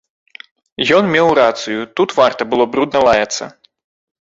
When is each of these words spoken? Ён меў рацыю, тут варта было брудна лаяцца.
Ён 0.97 1.11
меў 1.17 1.29
рацыю, 1.41 1.87
тут 2.01 2.19
варта 2.23 2.41
было 2.55 2.63
брудна 2.77 2.99
лаяцца. 3.11 3.43